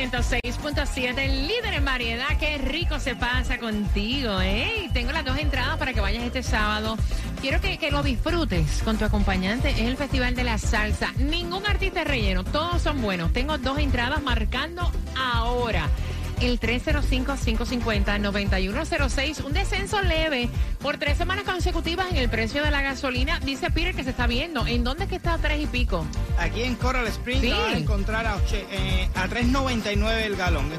106.7, 0.00 1.18
el 1.18 1.46
líder 1.46 1.74
en 1.74 1.84
variedad. 1.84 2.38
Qué 2.38 2.56
rico 2.56 2.98
se 2.98 3.14
pasa 3.16 3.58
contigo, 3.58 4.40
¿eh? 4.40 4.88
Tengo 4.94 5.12
las 5.12 5.26
dos 5.26 5.36
entradas 5.36 5.76
para 5.76 5.92
que 5.92 6.00
vayas 6.00 6.24
este 6.24 6.42
sábado. 6.42 6.96
Quiero 7.42 7.60
que, 7.60 7.76
que 7.76 7.90
lo 7.90 8.02
disfrutes 8.02 8.80
con 8.82 8.96
tu 8.96 9.04
acompañante. 9.04 9.68
Es 9.68 9.80
el 9.80 9.98
Festival 9.98 10.34
de 10.34 10.44
la 10.44 10.56
Salsa. 10.56 11.12
Ningún 11.18 11.66
artista 11.66 12.02
relleno, 12.04 12.44
todos 12.44 12.80
son 12.80 13.02
buenos. 13.02 13.34
Tengo 13.34 13.58
dos 13.58 13.78
entradas 13.78 14.22
marcando 14.22 14.90
ahora. 15.14 15.90
El 16.40 16.58
305-550-9106, 16.60 19.44
un 19.44 19.52
descenso 19.52 20.00
leve 20.00 20.48
por 20.80 20.96
tres 20.96 21.18
semanas 21.18 21.44
consecutivas 21.44 22.06
en 22.10 22.16
el 22.16 22.30
precio 22.30 22.64
de 22.64 22.70
la 22.70 22.80
gasolina. 22.80 23.38
Dice 23.40 23.70
Peter 23.70 23.94
que 23.94 24.04
se 24.04 24.10
está 24.10 24.26
viendo. 24.26 24.66
¿En 24.66 24.82
dónde 24.82 25.04
es 25.04 25.10
que 25.10 25.16
está 25.16 25.34
a 25.34 25.38
tres 25.38 25.60
y 25.60 25.66
pico? 25.66 26.06
Aquí 26.38 26.62
en 26.62 26.76
Coral 26.76 27.06
Springs 27.08 27.42
Sí. 27.42 27.50
vas 27.50 27.74
a 27.74 27.78
encontrar 27.78 28.26
a, 28.26 28.38
eh, 28.52 29.10
a 29.14 29.28
3.99 29.28 30.24
el 30.24 30.36
galón. 30.36 30.70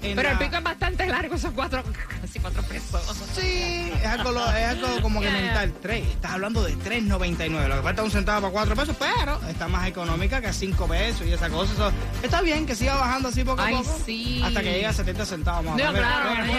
Pero 0.00 0.30
el 0.30 0.38
pico 0.38 0.56
es 0.56 0.62
bastante 0.62 1.06
largo, 1.06 1.36
son 1.36 1.52
cuatro, 1.54 1.82
casi 2.28 2.38
cuatro 2.40 2.62
pesos. 2.62 3.02
Sí, 3.34 3.90
es 4.00 4.06
algo, 4.06 4.30
es 4.50 4.64
algo 4.64 5.00
como 5.02 5.20
que 5.20 5.30
mental. 5.30 5.72
Tres, 5.82 6.06
estás 6.08 6.32
hablando 6.32 6.62
de 6.62 6.74
3.99. 6.76 7.68
Lo 7.68 7.76
que 7.76 7.82
falta 7.82 8.02
es 8.02 8.06
un 8.06 8.10
centavo 8.10 8.40
para 8.42 8.52
cuatro 8.52 8.76
pesos, 8.76 8.96
pero 8.98 9.40
está 9.48 9.68
más 9.68 9.86
económica 9.88 10.40
que 10.40 10.48
a 10.48 10.52
cinco 10.52 10.86
pesos 10.86 11.26
y 11.26 11.32
esa 11.32 11.48
cosa. 11.48 11.72
Eso- 11.72 11.92
está 12.22 12.40
bien 12.42 12.66
que 12.66 12.74
siga 12.74 12.96
bajando 12.96 13.28
así 13.28 13.44
poco 13.44 13.62
a 13.62 13.66
Ay, 13.66 13.74
poco. 13.76 13.98
sí. 14.04 14.42
Hasta 14.44 14.60
que 14.62 14.72
llegue 14.72 14.86
a 14.86 14.92
70 14.92 15.24
centavos 15.26 15.64
más 15.64 15.76
No, 15.76 15.92
claro, 15.92 16.30
no 16.34 16.52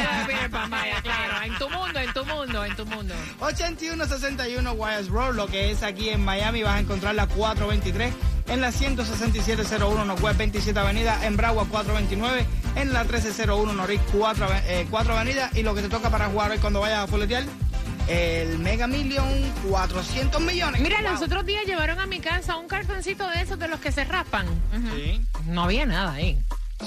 claro. 1.03 1.43
En 1.45 1.57
tu 1.57 1.69
mundo, 1.69 1.99
en 1.99 2.13
tu 2.13 2.25
mundo, 2.25 2.65
en 2.65 2.75
tu 2.75 2.85
mundo. 2.85 3.13
8161 3.39 4.71
Wires 4.73 5.07
Road, 5.09 5.35
lo 5.35 5.47
que 5.47 5.71
es 5.71 5.83
aquí 5.83 6.09
en 6.09 6.23
Miami, 6.23 6.63
vas 6.63 6.75
a 6.75 6.79
encontrar 6.79 7.15
la 7.15 7.27
423 7.27 8.13
en 8.47 8.61
la 8.61 8.71
16701 8.71 10.05
Northwest 10.05 10.37
27 10.37 10.79
Avenida, 10.79 11.25
en 11.25 11.37
Broward 11.37 11.67
429, 11.67 12.45
en 12.81 12.93
la 12.93 13.03
1301 13.03 13.73
Norris 13.73 14.01
4, 14.11 14.45
ave- 14.45 14.63
eh, 14.67 14.87
4 14.89 15.15
Avenida 15.17 15.49
y 15.53 15.63
lo 15.63 15.75
que 15.75 15.81
te 15.81 15.89
toca 15.89 16.09
para 16.09 16.27
jugar 16.27 16.51
hoy 16.51 16.57
cuando 16.59 16.79
vayas 16.79 16.99
a 16.99 17.07
fuletear, 17.07 17.43
el 18.07 18.57
Mega 18.59 18.87
Million 18.87 19.27
400 19.69 20.41
millones. 20.41 20.81
Mira, 20.81 21.01
Wow. 21.01 21.11
los 21.11 21.21
otros 21.21 21.45
días 21.45 21.65
llevaron 21.65 21.99
a 21.99 22.05
mi 22.07 22.19
casa 22.19 22.55
un 22.55 22.67
cartoncito 22.67 23.27
de 23.29 23.41
esos 23.41 23.59
de 23.59 23.67
los 23.67 23.79
que 23.79 23.91
se 23.91 24.03
raspan. 24.03 24.47
Sí, 24.95 25.21
No 25.45 25.63
había 25.63 25.85
nada 25.85 26.13
ahí. 26.13 26.39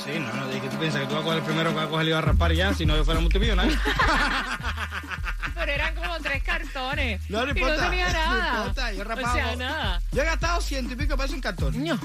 sí, 0.05 0.19
no, 0.19 0.33
no, 0.33 0.47
tú 0.47 0.79
piensas 0.79 1.03
que 1.03 1.07
tú 1.07 1.15
vas 1.15 1.21
a 1.23 1.25
coger 1.25 1.39
el 1.39 1.45
primero 1.45 1.71
que 1.71 1.77
vas 1.77 1.87
a 1.87 1.91
coger 1.91 2.09
y 2.09 2.11
vas 2.13 2.19
a 2.23 2.27
raspar 2.27 2.53
y 2.53 2.57
ya, 2.57 2.75
si 2.75 2.87
no 2.87 2.97
yo 2.97 3.05
fuera 3.05 3.21
multimillonario. 3.21 3.77
Pero 5.55 5.73
eran 5.73 5.95
como 5.95 6.19
tres 6.19 6.43
cartones. 6.43 7.21
No, 7.29 7.41
no 7.47 7.53
y 7.53 7.59
importa, 7.59 7.85
no 7.85 7.91
tenía 7.91 8.07
no 8.13 8.13
nada. 8.13 8.57
importa, 8.59 8.93
yo 8.93 9.01
o 9.01 9.05
rapaba- 9.05 9.33
sea, 9.35 9.57
nada. 9.57 10.03
Yo 10.13 10.23
he 10.23 10.25
gastado 10.25 10.61
ciento 10.61 10.95
y 10.95 10.97
pico 10.97 11.17
pesos 11.17 11.35
en 11.35 11.41
cartón. 11.41 11.85
No. 11.85 11.99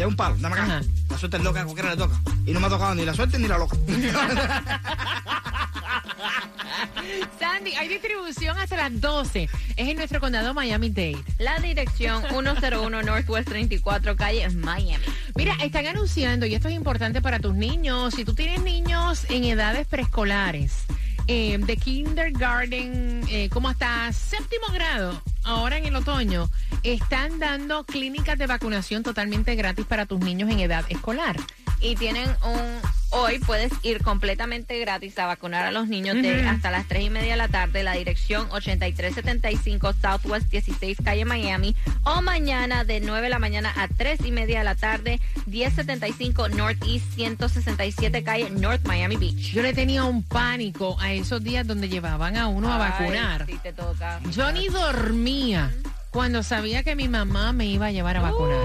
De 0.00 0.06
un 0.06 0.16
palo, 0.16 0.34
dame 0.38 0.54
acá. 0.54 0.64
Ajá. 0.64 0.80
La 1.10 1.18
suerte 1.18 1.36
es 1.36 1.42
loca, 1.42 1.62
cualquiera 1.62 1.90
le 1.90 1.98
toca. 1.98 2.18
Y 2.46 2.52
no 2.52 2.60
me 2.60 2.68
ha 2.68 2.70
tocado 2.70 2.94
ni 2.94 3.04
la 3.04 3.12
suerte 3.12 3.38
ni 3.38 3.46
la 3.46 3.58
loca. 3.58 3.76
Sandy, 7.38 7.74
hay 7.74 7.88
distribución 7.88 8.56
hasta 8.56 8.78
las 8.78 8.98
12. 8.98 9.50
Es 9.76 9.88
en 9.88 9.98
nuestro 9.98 10.18
condado 10.18 10.54
Miami-Dade. 10.54 11.22
La 11.38 11.58
dirección 11.58 12.22
101 12.30 13.02
Northwest 13.02 13.50
34 13.50 14.16
calle 14.16 14.48
Miami. 14.48 15.04
Mira, 15.34 15.54
están 15.62 15.86
anunciando, 15.86 16.46
y 16.46 16.54
esto 16.54 16.68
es 16.68 16.76
importante 16.76 17.20
para 17.20 17.38
tus 17.38 17.54
niños, 17.54 18.14
si 18.14 18.24
tú 18.24 18.34
tienes 18.34 18.62
niños 18.62 19.26
en 19.28 19.44
edades 19.44 19.86
preescolares, 19.86 20.84
eh, 21.26 21.58
de 21.58 21.76
kindergarten, 21.76 23.20
eh, 23.28 23.50
como 23.50 23.68
hasta 23.68 24.10
séptimo 24.14 24.68
grado, 24.72 25.22
ahora 25.44 25.78
en 25.78 25.86
el 25.86 25.96
otoño, 25.96 26.48
están 26.82 27.38
dando 27.38 27.84
clínicas 27.84 28.38
de 28.38 28.46
vacunación 28.46 29.02
totalmente 29.02 29.54
gratis 29.54 29.86
para 29.86 30.06
tus 30.06 30.20
niños 30.20 30.50
en 30.50 30.60
edad 30.60 30.84
escolar. 30.88 31.36
Y 31.80 31.96
tienen 31.96 32.28
un... 32.44 32.99
Hoy 33.12 33.40
puedes 33.40 33.72
ir 33.82 34.02
completamente 34.02 34.78
gratis 34.78 35.18
a 35.18 35.26
vacunar 35.26 35.66
a 35.66 35.72
los 35.72 35.88
niños 35.88 36.14
de 36.22 36.46
hasta 36.46 36.70
las 36.70 36.86
3 36.86 37.06
y 37.06 37.10
media 37.10 37.32
de 37.32 37.36
la 37.36 37.48
tarde. 37.48 37.82
La 37.82 37.94
dirección 37.94 38.46
8375 38.50 39.94
Southwest 40.00 40.48
16 40.48 40.98
calle 41.04 41.24
Miami. 41.24 41.74
O 42.04 42.22
mañana 42.22 42.84
de 42.84 43.00
9 43.00 43.22
de 43.22 43.28
la 43.28 43.40
mañana 43.40 43.72
a 43.76 43.88
3 43.88 44.20
y 44.24 44.30
media 44.30 44.58
de 44.58 44.64
la 44.64 44.76
tarde. 44.76 45.20
1075 45.46 46.50
Northeast 46.50 47.06
167 47.14 48.22
calle 48.22 48.50
North 48.50 48.86
Miami 48.86 49.16
Beach. 49.16 49.52
Yo 49.52 49.62
le 49.62 49.72
tenía 49.72 50.04
un 50.04 50.22
pánico 50.22 50.96
a 51.00 51.12
esos 51.12 51.42
días 51.42 51.66
donde 51.66 51.88
llevaban 51.88 52.36
a 52.36 52.46
uno 52.46 52.72
a 52.72 52.78
vacunar. 52.78 53.44
Ay, 53.48 53.54
sí 53.54 53.60
te 53.60 53.72
toca. 53.72 54.20
Yo 54.30 54.52
ni 54.52 54.68
dormía 54.68 55.72
cuando 56.10 56.42
sabía 56.42 56.84
que 56.84 56.94
mi 56.94 57.08
mamá 57.08 57.52
me 57.52 57.66
iba 57.66 57.86
a 57.86 57.90
llevar 57.90 58.16
a 58.16 58.20
vacunar. 58.20 58.64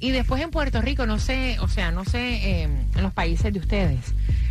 Y 0.00 0.10
después 0.12 0.42
en 0.42 0.50
Puerto 0.50 0.80
Rico, 0.80 1.06
no 1.06 1.18
sé, 1.18 1.58
o 1.60 1.68
sea, 1.68 1.90
no 1.90 2.04
sé, 2.04 2.18
eh, 2.20 2.62
en 2.62 3.02
los 3.02 3.12
países 3.12 3.52
de 3.52 3.58
ustedes. 3.58 4.00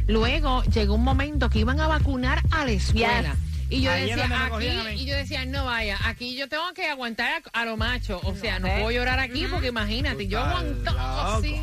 Luego 0.08 0.63
llegó 0.63 0.96
un 0.96 1.03
momento 1.03 1.50
que 1.50 1.59
iban 1.59 1.80
a 1.80 1.88
vacunar 1.88 2.41
a 2.52 2.66
la 2.66 2.72
escuela. 2.72 3.35
Y 3.69 3.81
yo 3.81 3.91
decía, 3.91 4.46
aquí, 4.46 4.68
y 5.02 5.06
yo 5.06 5.16
decía, 5.16 5.46
no 5.46 5.66
vaya, 5.66 5.97
aquí 6.06 6.35
yo 6.38 6.47
tengo 6.47 6.63
que 6.74 6.88
aguantar 6.90 7.44
a, 7.53 7.62
a 7.62 7.66
lo 7.66 7.75
macho. 7.78 8.19
O 8.24 8.34
sea, 8.35 8.59
no 8.59 8.68
puedo 8.68 8.91
llorar 8.91 9.19
aquí 9.19 9.46
porque 9.52 9.68
imagínate, 9.68 10.28
yo 10.28 10.40
aguantaba 10.41 11.34
loco. 11.34 11.38
así. 11.40 11.56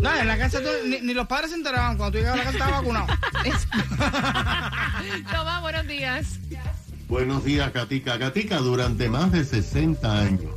No, 0.00 0.16
en 0.18 0.26
la 0.28 0.38
casa 0.38 0.60
tú- 0.60 0.88
ni, 0.88 1.00
ni 1.00 1.12
los 1.12 1.26
padres 1.26 1.50
se 1.50 1.56
enteraban. 1.56 1.96
Cuando 1.96 2.12
tú 2.12 2.18
llegabas 2.24 2.40
a 2.40 2.44
la 2.44 2.52
casa 2.52 2.58
estaba 2.64 2.80
vacunado. 2.80 3.06
Toma, 5.32 5.60
buenos 5.60 5.86
días. 5.86 6.38
Buenos 7.08 7.44
días, 7.44 7.72
Gatica. 7.72 8.16
Gatica, 8.16 8.58
durante 8.58 9.08
más 9.08 9.30
de 9.32 9.44
60 9.44 10.20
años, 10.20 10.52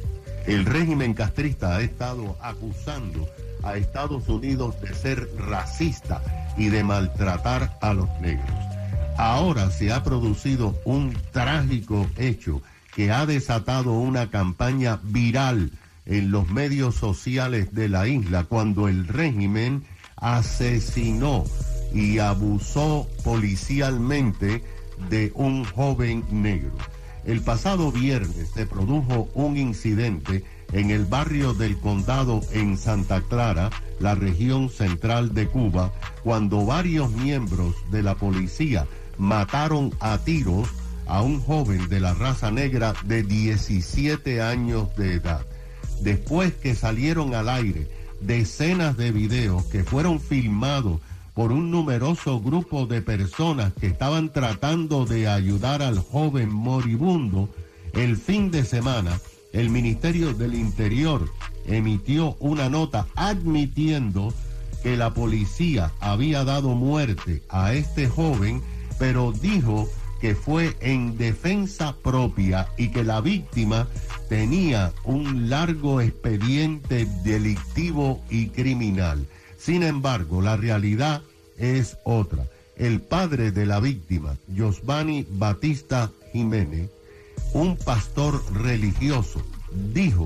el 0.47 0.65
régimen 0.65 1.13
castrista 1.13 1.75
ha 1.75 1.81
estado 1.81 2.37
acusando 2.41 3.27
a 3.63 3.75
Estados 3.75 4.27
Unidos 4.29 4.79
de 4.81 4.93
ser 4.93 5.29
racista 5.37 6.21
y 6.57 6.69
de 6.69 6.83
maltratar 6.83 7.77
a 7.81 7.93
los 7.93 8.09
negros. 8.21 8.49
Ahora 9.17 9.69
se 9.71 9.91
ha 9.91 10.03
producido 10.03 10.79
un 10.85 11.15
trágico 11.31 12.07
hecho 12.17 12.61
que 12.95 13.11
ha 13.11 13.25
desatado 13.25 13.93
una 13.93 14.29
campaña 14.29 14.99
viral 15.03 15.71
en 16.05 16.31
los 16.31 16.49
medios 16.49 16.95
sociales 16.95 17.73
de 17.73 17.89
la 17.89 18.07
isla 18.07 18.45
cuando 18.45 18.87
el 18.87 19.07
régimen 19.07 19.83
asesinó 20.15 21.43
y 21.93 22.19
abusó 22.19 23.07
policialmente 23.23 24.63
de 25.09 25.31
un 25.35 25.65
joven 25.65 26.23
negro. 26.31 26.75
El 27.27 27.41
pasado 27.41 27.91
viernes 27.91 28.51
se 28.53 28.65
produjo 28.65 29.27
un 29.33 29.57
incidente 29.57 30.45
en 30.71 30.91
el 30.91 31.03
barrio 31.03 31.53
del 31.53 31.77
condado 31.77 32.39
en 32.53 32.77
Santa 32.77 33.19
Clara, 33.19 33.69
la 33.99 34.15
región 34.15 34.69
central 34.69 35.33
de 35.33 35.47
Cuba, 35.47 35.91
cuando 36.23 36.65
varios 36.65 37.11
miembros 37.11 37.75
de 37.91 38.01
la 38.01 38.15
policía 38.15 38.87
mataron 39.17 39.93
a 39.99 40.19
tiros 40.19 40.69
a 41.05 41.21
un 41.21 41.41
joven 41.41 41.89
de 41.89 41.99
la 41.99 42.13
raza 42.13 42.49
negra 42.49 42.93
de 43.03 43.23
17 43.23 44.41
años 44.41 44.95
de 44.95 45.15
edad. 45.15 45.45
Después 45.99 46.53
que 46.53 46.75
salieron 46.75 47.35
al 47.35 47.49
aire 47.49 47.89
decenas 48.21 48.95
de 48.95 49.11
videos 49.11 49.65
que 49.65 49.83
fueron 49.83 50.21
filmados 50.21 51.01
por 51.37 51.51
un 51.51 51.69
numeroso 51.69 52.41
grupo 52.41 52.87
de 52.87 53.03
personas 53.03 53.71
que 53.79 53.85
estaban 53.85 54.33
tratando 54.33 55.05
de 55.05 55.27
ayudar 55.27 55.83
al 55.83 55.99
joven 55.99 56.51
moribundo, 56.51 57.47
el 57.93 58.17
fin 58.17 58.49
de 58.49 58.65
semana 58.65 59.19
el 59.53 59.69
Ministerio 59.69 60.33
del 60.33 60.55
Interior 60.55 61.29
emitió 61.67 62.35
una 62.39 62.69
nota 62.69 63.05
admitiendo 63.15 64.33
que 64.81 64.97
la 64.97 65.13
policía 65.13 65.91
había 65.99 66.43
dado 66.43 66.69
muerte 66.69 67.43
a 67.49 67.71
este 67.75 68.07
joven, 68.09 68.63
pero 68.97 69.31
dijo 69.31 69.87
que 70.19 70.33
fue 70.33 70.75
en 70.79 71.19
defensa 71.19 71.95
propia 72.01 72.67
y 72.79 72.89
que 72.89 73.03
la 73.03 73.21
víctima 73.21 73.87
tenía 74.27 74.91
un 75.03 75.51
largo 75.51 76.01
expediente 76.01 77.05
delictivo 77.23 78.23
y 78.27 78.47
criminal. 78.47 79.27
Sin 79.57 79.83
embargo, 79.83 80.41
la 80.41 80.57
realidad 80.57 81.21
es 81.57 81.97
otra. 82.03 82.47
El 82.75 83.01
padre 83.01 83.51
de 83.51 83.65
la 83.65 83.79
víctima, 83.79 84.37
Josvani 84.55 85.25
Batista 85.29 86.11
Jiménez, 86.31 86.89
un 87.53 87.75
pastor 87.77 88.41
religioso, 88.53 89.41
dijo 89.93 90.25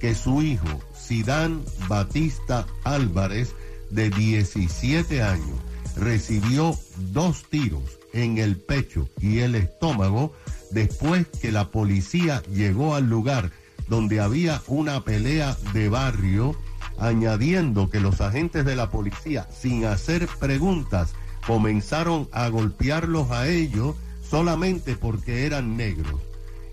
que 0.00 0.14
su 0.14 0.42
hijo, 0.42 0.80
Sidán 0.98 1.62
Batista 1.88 2.66
Álvarez, 2.84 3.54
de 3.90 4.10
17 4.10 5.22
años, 5.22 5.60
recibió 5.96 6.76
dos 7.12 7.44
tiros 7.50 7.98
en 8.12 8.38
el 8.38 8.56
pecho 8.56 9.08
y 9.20 9.40
el 9.40 9.54
estómago 9.54 10.34
después 10.70 11.26
que 11.40 11.52
la 11.52 11.70
policía 11.70 12.42
llegó 12.52 12.94
al 12.94 13.08
lugar 13.08 13.50
donde 13.88 14.20
había 14.20 14.62
una 14.68 15.04
pelea 15.04 15.56
de 15.74 15.88
barrio, 15.88 16.56
añadiendo 16.98 17.90
que 17.90 18.00
los 18.00 18.20
agentes 18.20 18.64
de 18.64 18.76
la 18.76 18.90
policía, 18.90 19.48
sin 19.50 19.84
hacer 19.84 20.28
preguntas, 20.38 21.14
comenzaron 21.46 22.28
a 22.32 22.48
golpearlos 22.48 23.30
a 23.30 23.48
ellos 23.48 23.96
solamente 24.28 24.96
porque 24.96 25.46
eran 25.46 25.76
negros. 25.76 26.20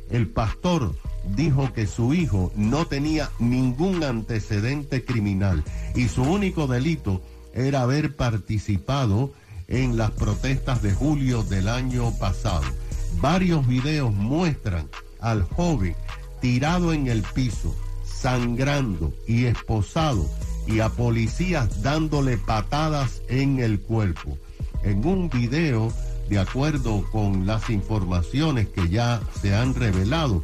El 0.10 0.28
pastor 0.28 0.96
dijo 1.36 1.74
que 1.74 1.88
su 1.88 2.14
hijo 2.14 2.52
no 2.56 2.86
tenía 2.86 3.30
ningún 3.40 4.04
antecedente 4.04 5.04
criminal 5.04 5.64
y 5.96 6.08
su 6.08 6.24
único 6.24 6.68
delito 6.68 7.22
era 7.54 7.82
haber 7.82 8.16
participado 8.16 9.34
en 9.68 9.98
las 9.98 10.12
protestas 10.12 10.82
de 10.82 10.94
julio 10.94 11.44
del 11.44 11.68
año 11.68 12.12
pasado. 12.18 12.66
Varios 13.22 13.68
videos 13.68 14.14
muestran 14.14 14.88
al 15.20 15.44
joven 15.44 15.96
tirado 16.42 16.94
en 16.94 17.08
el 17.08 17.22
piso, 17.22 17.76
sangrando 18.22 19.14
y 19.28 19.46
esposado 19.46 20.30
y 20.68 20.82
a 20.82 20.90
policías 20.90 21.82
dándole 21.82 22.38
patadas 22.38 23.22
en 23.28 23.60
el 23.60 23.80
cuerpo. 23.80 24.38
En 24.84 25.06
un 25.06 25.30
video, 25.30 25.92
de 26.30 26.40
acuerdo 26.40 27.04
con 27.12 27.46
las 27.46 27.70
informaciones 27.70 28.68
que 28.68 28.90
ya 28.90 29.22
se 29.42 29.56
han 29.56 29.74
revelado, 29.74 30.44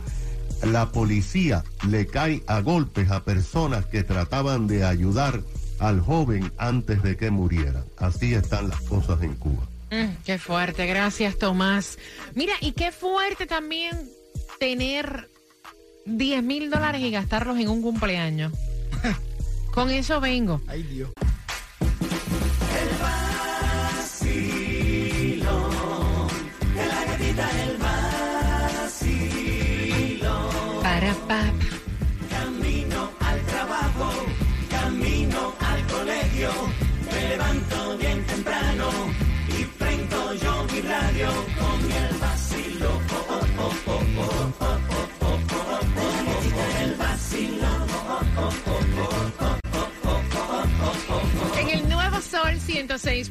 la 0.63 0.91
policía 0.91 1.63
le 1.87 2.07
cae 2.07 2.43
a 2.47 2.61
golpes 2.61 3.11
a 3.11 3.23
personas 3.23 3.85
que 3.85 4.03
trataban 4.03 4.67
de 4.67 4.83
ayudar 4.83 5.41
al 5.79 5.99
joven 5.99 6.51
antes 6.57 7.03
de 7.03 7.17
que 7.17 7.29
muriera. 7.29 7.83
Así 7.97 8.33
están 8.33 8.69
las 8.69 8.81
cosas 8.81 9.21
en 9.21 9.35
Cuba. 9.35 9.63
Mm, 9.91 10.23
qué 10.25 10.39
fuerte, 10.39 10.87
gracias 10.87 11.37
Tomás. 11.37 11.99
Mira, 12.33 12.53
y 12.61 12.71
qué 12.71 12.91
fuerte 12.91 13.45
también 13.45 14.09
tener 14.59 15.29
10 16.05 16.43
mil 16.43 16.69
dólares 16.69 17.01
y 17.01 17.11
gastarlos 17.11 17.57
en 17.59 17.69
un 17.69 17.81
cumpleaños. 17.81 18.53
Con 19.73 19.89
eso 19.89 20.21
vengo. 20.21 20.61
Ay, 20.67 20.83
Dios. 20.83 21.09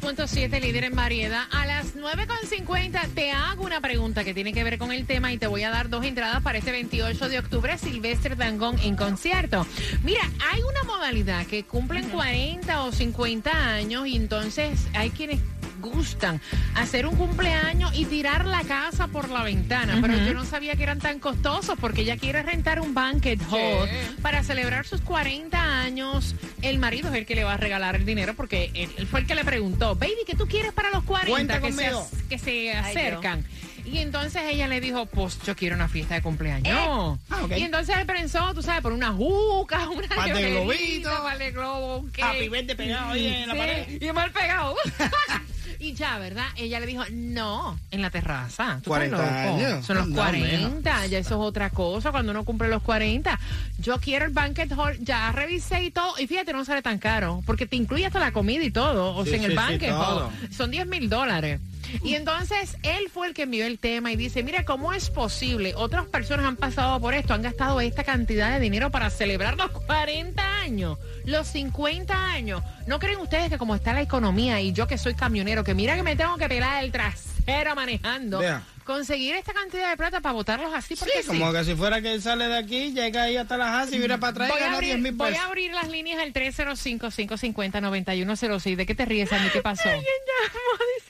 106.7, 0.00 0.60
líder 0.60 0.84
en 0.84 0.94
variedad, 0.94 1.44
a 1.52 1.66
las 1.66 1.94
9.50 1.94 3.08
te 3.14 3.30
hago 3.30 3.64
una 3.64 3.80
pregunta 3.80 4.24
que 4.24 4.34
tiene 4.34 4.52
que 4.52 4.64
ver 4.64 4.78
con 4.78 4.92
el 4.92 5.06
tema 5.06 5.32
y 5.32 5.38
te 5.38 5.46
voy 5.46 5.62
a 5.62 5.70
dar 5.70 5.88
dos 5.88 6.04
entradas 6.04 6.42
para 6.42 6.58
este 6.58 6.72
28 6.72 7.28
de 7.28 7.38
octubre, 7.38 7.78
Silvestre 7.78 8.34
Dangón 8.34 8.78
en 8.80 8.96
concierto. 8.96 9.66
Mira, 10.02 10.22
hay 10.50 10.60
una 10.62 10.82
modalidad 10.84 11.46
que 11.46 11.64
cumplen 11.64 12.08
40 12.08 12.82
o 12.82 12.92
50 12.92 13.50
años 13.50 14.06
y 14.06 14.16
entonces 14.16 14.86
hay 14.94 15.10
quienes 15.10 15.40
gustan 15.84 16.40
hacer 16.74 17.06
un 17.06 17.16
cumpleaños 17.16 17.92
y 17.94 18.04
tirar 18.06 18.44
la 18.46 18.62
casa 18.62 19.06
por 19.08 19.28
la 19.30 19.42
ventana, 19.42 19.98
pero 20.00 20.16
yo 20.16 20.34
no 20.34 20.44
sabía 20.44 20.74
que 20.76 20.82
eran 20.82 20.98
tan 20.98 21.18
costosos 21.20 21.76
porque 21.80 22.02
ella 22.02 22.16
quiere 22.16 22.42
rentar 22.42 22.80
un 22.80 22.94
banquet 22.94 23.40
hall 23.50 23.88
para 24.22 24.42
celebrar 24.42 24.86
sus 24.86 25.00
40 25.02 25.60
años. 25.80 26.34
El 26.62 26.78
marido 26.78 27.08
es 27.10 27.14
el 27.14 27.26
que 27.26 27.34
le 27.34 27.44
va 27.44 27.54
a 27.54 27.56
regalar 27.56 27.96
el 27.96 28.04
dinero 28.06 28.34
porque 28.34 28.70
él, 28.74 29.06
fue 29.06 29.20
el 29.20 29.26
que 29.26 29.34
le 29.34 29.44
preguntó, 29.44 29.94
baby, 29.94 30.14
¿qué 30.26 30.34
tú 30.34 30.46
quieres 30.48 30.72
para 30.72 30.90
los 30.90 31.04
40 31.04 31.30
Cuenta 31.30 31.60
que 31.60 31.72
se, 31.72 31.82
conmigo. 31.84 32.08
que 32.28 32.38
se 32.38 32.72
acercan? 32.72 33.44
Y 33.84 33.98
entonces 33.98 34.42
ella 34.48 34.66
le 34.66 34.80
dijo, 34.80 35.04
pues 35.06 35.38
yo 35.42 35.54
quiero 35.54 35.76
una 35.76 35.88
fiesta 35.88 36.14
de 36.14 36.22
cumpleaños. 36.22 37.18
Ah, 37.28 37.42
ok. 37.42 37.52
Y 37.56 37.62
entonces 37.64 37.94
él 37.98 38.06
pensó, 38.06 38.54
tú 38.54 38.62
sabes, 38.62 38.80
por 38.80 38.92
una 38.92 39.12
juca, 39.12 39.88
una 39.90 40.08
Par 40.08 40.34
de 40.34 40.50
globitos. 40.52 41.12
par 41.20 41.38
de 41.38 41.50
globo, 41.50 42.06
cake. 42.12 42.22
Happy 42.24 42.74
pegado 42.74 43.12
ahí 43.12 43.26
en 43.26 43.48
la 43.48 43.54
Sí, 43.54 43.60
pared. 43.60 44.02
Y 44.02 44.12
mal 44.12 44.30
pegado. 44.32 44.74
y 45.84 45.94
ya, 45.94 46.18
¿verdad? 46.18 46.46
Ella 46.56 46.80
le 46.80 46.86
dijo, 46.86 47.02
no, 47.12 47.78
en 47.90 48.02
la 48.02 48.10
terraza. 48.10 48.80
¿Tú 48.82 48.94
estás 48.94 49.10
40 49.10 49.16
loco? 49.16 49.28
años. 49.64 49.86
Son 49.86 49.96
los 49.98 50.08
No, 50.08 50.16
40, 50.16 51.06
ya 51.06 51.18
eso 51.18 51.34
es 51.34 51.40
otra 51.48 51.70
cosa 51.70 52.10
cuando 52.10 52.32
uno 52.32 52.44
cumple 52.44 52.68
los 52.68 52.82
40. 52.82 53.38
Yo 53.78 53.98
quiero 54.00 54.24
el 54.24 54.32
banquet 54.32 54.72
hall, 54.72 54.98
ya 55.00 55.30
revisé 55.32 55.82
y 55.84 55.90
todo, 55.90 56.14
y 56.18 56.26
fíjate, 56.26 56.52
no 56.52 56.64
sale 56.64 56.82
tan 56.82 56.98
caro, 56.98 57.42
porque 57.46 57.66
te 57.66 57.76
incluye 57.76 58.06
hasta 58.06 58.18
la 58.20 58.32
comida 58.32 58.64
y 58.64 58.70
todo, 58.70 59.14
o 59.16 59.24
Sí, 59.24 59.30
sea, 59.30 59.38
en 59.38 59.44
el 59.44 59.50
sí, 59.52 59.56
banquet 59.56 59.90
hall. 59.92 60.28
Son 60.50 60.70
10 60.70 60.86
mil 60.86 61.08
dólares. 61.08 61.60
Y 62.02 62.14
entonces 62.14 62.76
él 62.82 63.08
fue 63.12 63.28
el 63.28 63.34
que 63.34 63.42
envió 63.42 63.66
el 63.66 63.78
tema 63.78 64.12
y 64.12 64.16
dice, 64.16 64.42
mira, 64.42 64.64
¿cómo 64.64 64.92
es 64.92 65.10
posible? 65.10 65.74
Otras 65.76 66.06
personas 66.06 66.46
han 66.46 66.56
pasado 66.56 67.00
por 67.00 67.14
esto, 67.14 67.34
han 67.34 67.42
gastado 67.42 67.80
esta 67.80 68.04
cantidad 68.04 68.52
de 68.52 68.60
dinero 68.60 68.90
para 68.90 69.10
celebrar 69.10 69.56
los 69.56 69.70
40 69.70 70.60
años, 70.60 70.98
los 71.24 71.46
50 71.48 72.30
años. 72.32 72.62
¿No 72.86 72.98
creen 72.98 73.18
ustedes 73.20 73.48
que 73.50 73.58
como 73.58 73.74
está 73.74 73.92
la 73.92 74.02
economía 74.02 74.60
y 74.60 74.72
yo 74.72 74.86
que 74.86 74.98
soy 74.98 75.14
camionero, 75.14 75.64
que 75.64 75.74
mira 75.74 75.96
que 75.96 76.02
me 76.02 76.16
tengo 76.16 76.36
que 76.36 76.48
pelar 76.48 76.84
el 76.84 76.92
trasero 76.92 77.74
manejando, 77.74 78.38
Vea. 78.40 78.62
conseguir 78.84 79.34
esta 79.36 79.52
cantidad 79.52 79.90
de 79.90 79.96
plata 79.96 80.20
para 80.20 80.32
botarlos 80.32 80.72
así? 80.74 80.94
Porque 80.96 81.22
Sí, 81.22 81.26
como 81.28 81.52
que 81.52 81.64
si 81.64 81.74
fuera 81.74 82.00
que 82.02 82.12
él 82.14 82.22
sale 82.22 82.48
de 82.48 82.56
aquí, 82.56 82.92
llega 82.92 83.24
ahí 83.24 83.36
hasta 83.36 83.56
la 83.56 83.66
casa 83.66 83.94
y 83.94 83.98
viene 83.98 84.18
para 84.18 84.30
atrás 84.30 84.48
y 84.48 84.52
Voy 84.52 84.60
a, 84.62 84.66
gana 84.66 84.78
10 84.80 84.90
abrir, 84.92 85.02
mil 85.02 85.12
voy 85.12 85.30
pesos. 85.30 85.44
a 85.44 85.48
abrir 85.48 85.72
las 85.72 85.88
líneas 85.88 86.20
al 86.22 86.32
305-550-9106. 86.32 88.76
¿De 88.76 88.86
qué 88.86 88.94
te 88.94 89.04
ríes, 89.04 89.32
Andy? 89.32 89.50
¿Qué 89.50 89.60
pasó? 89.62 89.88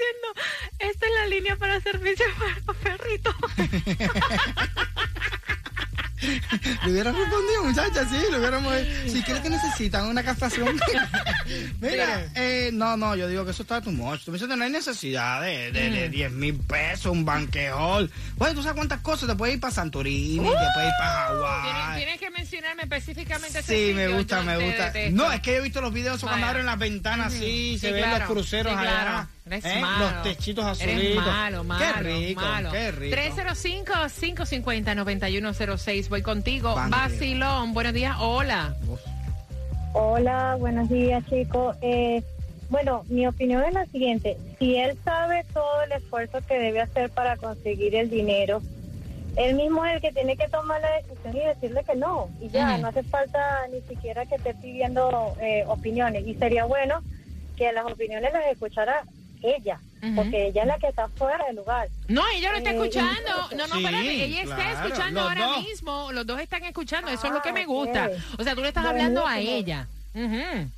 Diciendo, 0.05 0.51
esta 0.79 1.07
es 1.07 1.13
la 1.13 1.27
línea 1.27 1.57
para 1.57 1.81
servicio 1.81 2.25
para 2.39 2.55
los 2.67 2.77
perritos. 2.77 3.35
Le 6.87 6.91
hubiera 6.91 7.13
respondido, 7.13 7.65
muchacha, 7.65 8.09
sí, 8.09 8.17
le 8.31 8.39
hubiéramos... 8.39 8.73
Si 9.09 9.23
crees 9.23 9.41
que 9.41 9.51
necesitan 9.51 10.07
una 10.07 10.23
castración. 10.23 10.75
Mira, 11.83 12.27
eh, 12.35 12.71
no, 12.73 12.97
no, 12.97 13.15
yo 13.15 13.29
digo 13.29 13.45
que 13.45 13.51
eso 13.51 13.63
está 13.63 13.83
tu 13.83 13.91
much. 13.93 14.23
Tú 14.25 14.31
me 14.31 14.37
dices 14.37 14.49
que 14.49 14.57
no 14.57 14.65
hay 14.65 14.71
necesidad 14.71 15.43
de, 15.43 15.71
de, 15.71 15.91
de 15.91 16.09
10 16.09 16.33
mil 16.33 16.55
pesos, 16.61 17.13
un 17.13 17.27
banquejol. 17.27 18.11
Bueno, 18.37 18.55
tú 18.55 18.63
sabes 18.63 18.77
cuántas 18.77 19.01
cosas, 19.03 19.29
te 19.29 19.35
puedes 19.35 19.57
ir 19.57 19.61
para 19.61 19.75
Santorini, 19.75 20.39
te 20.39 20.43
puedes 20.75 20.89
ir 20.89 20.95
para 20.99 21.27
Tienes, 21.27 21.43
Hawái. 21.45 21.97
tienes 21.99 22.21
que 22.21 22.31
mencionarme 22.31 22.83
específicamente 22.85 23.59
ese 23.59 23.69
Sí, 23.75 23.79
sitio, 23.89 23.95
me 23.97 24.09
gusta, 24.09 24.43
me 24.43 24.57
gusta. 24.57 24.87
detesto. 24.93 25.17
No, 25.17 25.31
es 25.31 25.41
que 25.41 25.51
yo 25.53 25.57
he 25.59 25.63
visto 25.63 25.81
los 25.83 25.93
videos 25.93 26.21
cuando 26.23 26.47
abren 26.47 26.65
las 26.65 26.79
ventanas 26.79 27.35
así, 27.35 27.77
se 27.79 27.89
Sí, 27.89 27.93
ven 27.93 28.03
claro. 28.05 28.19
los 28.21 28.29
cruceros 28.31 28.73
Sí, 28.73 28.79
allá. 28.79 28.91
claro. 29.03 29.29
Eres 29.47 29.65
¿eh? 29.67 29.81
malo. 29.81 30.11
Los 30.11 30.23
techitos 30.23 30.65
azulitos. 30.65 31.03
Eres 31.03 31.17
malo, 31.17 31.65
malo. 31.65 31.85
Qué 31.85 31.93
rico, 32.03 32.41
malo. 32.41 32.73
qué 32.73 32.93
rico. 32.93 33.15
305-550-9106. 33.17 36.09
Voy 36.09 36.23
contigo. 36.23 36.75
Van, 36.75 36.89
Basilón, 36.89 37.75
buenos 37.75 37.93
días. 37.93 38.17
Hola. 38.21 38.75
Hola, 39.93 40.57
buenos 40.59 40.89
días 40.89 41.23
chicos. 41.29 41.77
Eh, 41.83 42.23
bueno, 42.71 43.05
mi 43.09 43.27
opinión 43.27 43.63
es 43.65 43.75
la 43.75 43.85
siguiente. 43.87 44.39
Si 44.59 44.77
él 44.77 44.97
sabe 45.05 45.45
todo 45.53 45.83
el 45.83 45.93
esfuerzo 45.93 46.39
que 46.49 46.59
debe 46.59 46.81
hacer 46.81 47.11
para 47.11 47.37
conseguir 47.37 47.95
el 47.95 48.09
dinero, 48.09 48.63
él 49.37 49.57
mismo 49.57 49.85
es 49.85 49.97
el 49.97 50.01
que 50.01 50.13
tiene 50.13 50.39
que 50.39 50.49
tomar 50.49 50.81
la 50.81 50.91
decisión 50.93 51.37
y 51.37 51.41
decirle 51.41 51.85
que 51.85 51.97
no. 51.97 52.31
Y 52.41 52.49
ya, 52.49 52.79
no 52.79 52.89
hace 52.89 53.03
falta 53.03 53.67
ni 53.71 53.83
siquiera 53.83 54.25
que 54.25 54.37
esté 54.37 54.55
pidiendo 54.55 55.37
eh, 55.39 55.65
opiniones. 55.67 56.27
Y 56.27 56.35
sería 56.35 56.65
bueno 56.65 57.03
que 57.57 57.71
las 57.73 57.85
opiniones 57.85 58.33
las 58.33 58.47
escuchara 58.47 59.05
ella, 59.45 59.79
porque 60.17 60.47
ella 60.49 60.63
es 60.63 60.69
la 60.69 60.79
que 60.79 60.89
está 60.89 61.09
fuera 61.09 61.45
del 61.47 61.57
lugar. 61.57 61.89
No, 62.09 62.23
ella 62.35 62.51
lo 62.53 62.59
está 62.59 62.71
Eh, 62.71 62.75
escuchando. 62.77 63.31
No, 63.57 63.67
no, 63.67 63.75
Sí, 63.75 63.85
espérate. 63.85 64.25
Ella 64.25 64.43
está 64.43 64.73
escuchando 64.73 65.21
los 65.21 65.29
ahora 65.31 65.47
dos. 65.47 65.63
mismo. 65.63 66.13
Los 66.13 66.27
dos 66.27 66.41
están 66.41 66.65
escuchando. 66.65 67.11
Eso 67.11 67.27
es 67.27 67.33
lo 67.33 67.39
Ah, 67.39 67.43
que 67.43 67.53
me 67.53 67.63
ok. 67.63 67.67
gusta. 67.69 68.11
O 68.39 68.43
sea, 68.45 68.55
tú 68.55 68.63
le 68.63 68.69
estás 68.69 68.87
hablando 68.87 69.27
a 69.27 69.39
ella. 69.39 69.87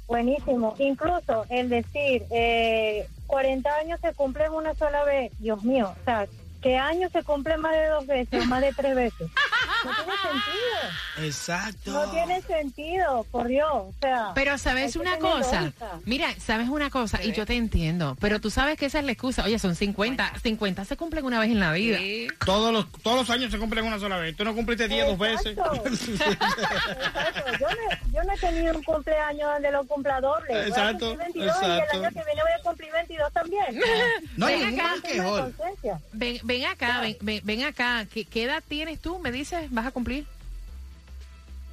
Buenísimo. 0.07 0.75
Incluso 0.79 1.45
el 1.51 1.69
decir, 1.69 2.25
eh, 2.31 3.07
40 3.27 3.75
años 3.77 4.01
se 4.01 4.13
cumplen 4.15 4.53
una 4.53 4.75
sola 4.75 5.05
vez, 5.05 5.33
Dios 5.39 5.63
mío, 5.65 5.93
o 6.01 6.05
sea, 6.05 6.27
¿qué 6.63 6.77
años 6.77 7.11
se 7.13 7.23
cumplen 7.23 7.61
más 7.61 7.73
de 7.73 7.87
dos 7.89 8.07
veces 8.07 8.43
o 8.43 8.47
más 8.47 8.61
de 8.63 8.73
tres 8.73 8.95
veces? 8.95 9.29
tiene 9.95 10.13
sentido. 10.23 11.27
Exacto. 11.27 11.91
No 11.93 12.11
tiene 12.11 12.43
sentido, 12.43 13.27
por 13.31 13.49
Dios. 13.49 13.69
O 13.73 13.95
sea, 14.01 14.33
Pero 14.35 14.59
sabes 14.59 14.97
una 14.97 15.19
cosa, 15.19 15.63
lógica. 15.63 15.91
mira, 16.05 16.29
sabes 16.39 16.69
una 16.69 16.91
cosa, 16.91 17.23
y 17.23 17.33
yo 17.33 17.47
te 17.47 17.55
entiendo, 17.57 18.17
pero 18.21 18.41
tú 18.41 18.51
sabes 18.51 18.77
que 18.79 18.87
esa 18.87 18.99
es 18.99 19.05
la 19.05 19.13
excusa. 19.13 19.45
Oye, 19.45 19.59
son 19.59 19.75
50, 19.75 20.33
50 20.43 20.85
se 20.85 20.97
cumplen 20.97 21.25
una 21.25 21.41
vez 21.41 21.51
en 21.51 21.61
la 21.61 21.73
vida. 21.73 21.99
Todos 22.45 22.73
los, 22.73 22.91
todos 23.03 23.17
los 23.19 23.31
años 23.31 23.51
se 23.51 23.59
cumplen 23.59 23.85
una 23.85 23.99
sola 23.99 24.17
vez. 24.19 24.37
Tú 24.37 24.45
no 24.45 24.55
cumpliste 24.55 24.89
10 24.89 25.07
dos 25.09 25.19
veces. 25.19 25.57
Exacto. 25.59 26.47
Yo, 27.61 27.67
no, 27.69 28.13
yo 28.13 28.23
no 28.25 28.33
he 28.35 28.39
tenido 28.39 28.77
un 28.77 28.83
cumpleaños 28.83 29.53
donde 29.53 29.71
lo 29.71 29.85
cumpla 29.87 30.21
doble. 30.21 30.47
Voy 30.49 30.59
a 30.59 30.67
Exacto, 30.67 31.09
cumplir 31.09 31.19
22 31.35 31.47
y 31.47 31.49
exacto. 31.65 31.97
el 31.99 32.05
año 32.05 32.09
que 32.15 32.25
viene 32.25 32.43
voy 32.43 32.53
a 32.59 32.63
cumplir 32.63 32.93
22 32.93 33.26
también. 33.51 33.83
No 34.37 34.47
hay 34.47 34.59
Ven 34.59 34.71
ningún 34.71 34.81
acá. 34.81 36.01
Ven, 36.13 36.39
ven 36.43 36.65
acá, 36.67 37.01
ven, 37.01 37.17
ven, 37.21 37.41
ven 37.45 37.65
acá. 37.65 38.07
¿Qué, 38.13 38.25
qué 38.25 38.45
edad 38.45 38.63
tienes 38.67 39.01
tú? 39.01 39.19
¿Me 39.19 39.33
dices? 39.33 39.71
¿Vas 39.71 39.87
a 39.87 39.91
cumplir? 39.91 40.27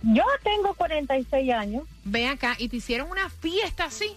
Yo 0.04 0.24
tengo 0.44 0.74
46 0.74 1.52
años. 1.52 1.84
Ven 2.04 2.30
acá 2.30 2.56
y 2.58 2.68
te 2.68 2.78
hicieron 2.78 3.10
una 3.10 3.30
fiesta 3.30 3.86
así. 3.86 4.16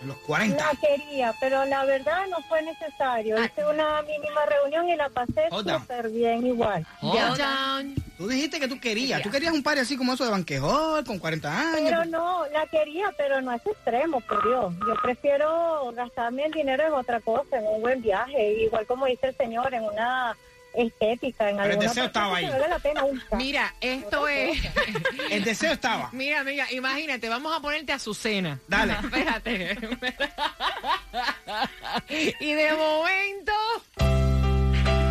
En 0.00 0.08
los 0.08 0.16
40. 0.18 0.56
La 0.56 0.70
quería, 0.78 1.34
pero 1.40 1.64
la 1.64 1.84
verdad 1.84 2.26
no 2.30 2.36
fue 2.48 2.62
necesario. 2.62 3.36
Ah. 3.38 3.46
Hice 3.46 3.66
una 3.66 4.02
mínima 4.02 4.46
reunión 4.46 4.88
y 4.88 4.96
la 4.96 5.08
pasé 5.08 5.48
súper 5.50 6.10
bien 6.10 6.46
igual. 6.46 6.86
Hold 7.02 7.40
on. 7.40 7.94
Tú 8.16 8.28
dijiste 8.28 8.60
que 8.60 8.68
tú 8.68 8.78
querías. 8.78 9.22
Tú 9.22 9.30
querías 9.30 9.52
un 9.52 9.62
par 9.62 9.78
así 9.78 9.96
como 9.96 10.12
eso 10.14 10.24
de 10.24 10.30
banquejol, 10.30 11.04
con 11.04 11.18
40 11.18 11.72
Pero 11.74 12.00
años. 12.00 12.06
no, 12.08 12.46
la 12.48 12.66
quería, 12.66 13.12
pero 13.16 13.40
no 13.40 13.52
es 13.52 13.64
extremo, 13.66 14.20
por 14.20 14.42
Dios. 14.46 14.74
Yo 14.86 14.94
prefiero 15.02 15.92
gastarme 15.94 16.44
el 16.44 16.52
dinero 16.52 16.86
en 16.86 16.92
otra 16.92 17.20
cosa, 17.20 17.58
en 17.58 17.66
un 17.66 17.80
buen 17.80 18.00
viaje, 18.00 18.52
igual 18.62 18.86
como 18.86 19.06
dice 19.06 19.28
el 19.28 19.36
señor, 19.36 19.72
en 19.74 19.84
una 19.84 20.36
estética, 20.78 21.50
en 21.50 21.56
Pero 21.56 21.72
el 21.74 21.78
deseo 21.80 22.04
estaba 22.04 22.36
ahí. 22.36 22.48
vale 22.48 22.68
la 22.68 22.78
pena 22.78 23.04
un 23.04 23.20
Mira, 23.36 23.74
esto 23.80 24.28
es. 24.28 24.58
El 25.30 25.44
deseo 25.44 25.72
estaba. 25.72 26.08
Mira, 26.12 26.40
amiga, 26.40 26.70
imagínate, 26.72 27.28
vamos 27.28 27.56
a 27.56 27.60
ponerte 27.60 27.92
a 27.92 27.96
Azucena. 27.96 28.58
Dale. 28.68 28.92
Espérate. 29.02 29.76
y 32.40 32.52
de 32.54 32.72
momento. 32.72 33.52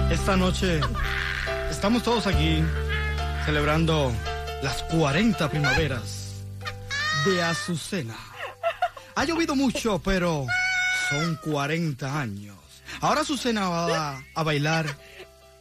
Esta 0.10 0.38
noche 0.38 0.80
estamos 1.70 2.02
todos 2.04 2.28
aquí 2.28 2.64
celebrando 3.46 4.12
las 4.64 4.84
40 4.84 5.50
primaveras 5.50 6.44
de 7.26 7.44
Azucena. 7.44 8.16
Ha 9.16 9.26
llovido 9.26 9.56
mucho, 9.56 10.00
pero 10.00 10.46
son 11.10 11.36
40 11.44 12.20
años. 12.20 12.56
Ahora 13.02 13.22
Azucena 13.22 13.68
va 13.70 14.12
a, 14.14 14.24
a 14.34 14.44
bailar 14.44 14.86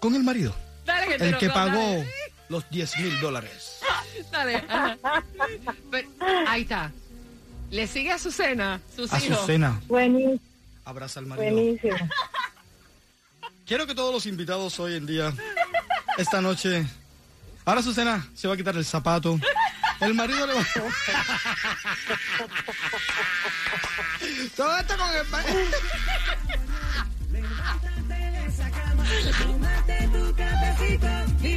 con 0.01 0.15
el 0.15 0.23
marido, 0.23 0.55
Dale, 0.85 1.07
que 1.09 1.19
te 1.19 1.25
el 1.27 1.31
lo 1.33 1.39
que 1.39 1.49
dale. 1.49 1.71
pagó 1.73 2.05
los 2.49 2.69
10 2.71 2.97
mil 2.99 3.21
dólares. 3.21 3.81
Dale. 4.31 4.65
Pero- 5.91 6.09
ahí 6.49 6.63
está. 6.63 6.93
Le 7.71 7.87
sigue 7.87 8.13
a 8.13 8.15
Azucena, 8.17 8.81
sus 8.95 9.13
hijos. 9.13 9.39
Azucena, 9.39 9.81
Buenísimo, 9.87 10.39
abraza 10.85 11.21
al 11.21 11.27
marido. 11.27 11.51
buenísimo. 11.53 11.97
Quiero 13.67 13.87
que 13.87 13.95
todos 13.97 14.13
los 14.15 14.27
invitados 14.27 14.79
hoy 14.79 14.95
en 14.95 15.07
día, 15.07 15.33
esta 16.19 16.41
noche, 16.41 16.87
ahora 17.65 17.81
Azucena 17.81 18.25
se 18.37 18.47
va 18.47 18.55
a 18.55 18.57
quitar 18.57 18.77
el 18.77 18.85
zapato. 18.85 19.41
El 20.01 20.15
marido 20.15 20.47
le 20.47 20.55
va 20.55 20.65
Todo 24.57 24.77
esto 24.79 24.97
con 24.97 25.15
el... 25.17 25.27
ma- 25.29 25.43
Tómate 29.23 30.09
tu 30.13 30.35
cafecito 30.35 31.07
y 31.43 31.56